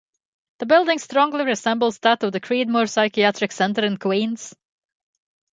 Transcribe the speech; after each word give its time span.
The 0.57 0.65
building 0.65 0.97
strongly 0.97 1.45
resembles 1.45 1.99
that 1.99 2.23
of 2.23 2.31
the 2.31 2.39
Creedmoor 2.39 2.89
Psychiatric 2.89 3.51
Center 3.51 3.85
in 3.85 3.97
Queens. 3.97 4.55